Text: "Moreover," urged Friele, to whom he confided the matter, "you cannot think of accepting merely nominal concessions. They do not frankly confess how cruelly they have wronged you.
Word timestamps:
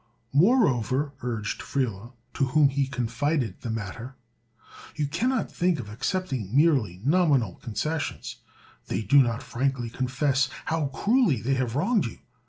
"Moreover," 0.33 1.13
urged 1.21 1.61
Friele, 1.61 2.13
to 2.33 2.45
whom 2.45 2.69
he 2.69 2.87
confided 2.87 3.61
the 3.61 3.69
matter, 3.69 4.15
"you 4.95 5.05
cannot 5.05 5.51
think 5.51 5.79
of 5.79 5.89
accepting 5.89 6.55
merely 6.57 6.99
nominal 7.05 7.57
concessions. 7.57 8.37
They 8.87 9.03
do 9.03 9.21
not 9.21 9.43
frankly 9.43 9.91
confess 9.91 10.49
how 10.65 10.87
cruelly 10.87 11.39
they 11.39 11.53
have 11.53 11.75
wronged 11.75 12.07
you. 12.07 12.17